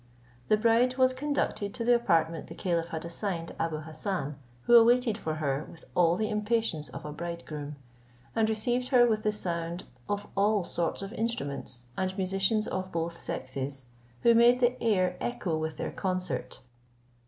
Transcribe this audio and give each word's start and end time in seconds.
The 0.47 0.57
bride 0.57 0.97
was 0.97 1.13
conducted 1.13 1.75
to 1.75 1.85
the 1.85 1.93
apartment 1.93 2.47
the 2.47 2.55
caliph 2.55 2.87
had 2.87 3.05
assigned 3.05 3.51
Abou 3.59 3.81
Hassan, 3.81 4.35
who 4.63 4.83
waited 4.83 5.15
for 5.15 5.35
her 5.35 5.67
with 5.69 5.83
all 5.93 6.15
the 6.15 6.27
impatience 6.27 6.89
of 6.89 7.05
a 7.05 7.11
bridegroom, 7.13 7.75
and 8.35 8.49
received 8.49 8.87
her 8.87 9.05
with 9.05 9.21
the 9.21 9.31
sound 9.31 9.83
of 10.09 10.25
all 10.35 10.63
sorts 10.63 11.03
of 11.03 11.13
instruments, 11.13 11.83
and 11.95 12.17
musicians 12.17 12.67
of 12.67 12.91
both 12.91 13.21
sexes, 13.21 13.85
who 14.23 14.33
made 14.33 14.59
the 14.59 14.81
air 14.81 15.17
echo 15.21 15.55
with 15.55 15.77
their 15.77 15.91
concert. 15.91 16.61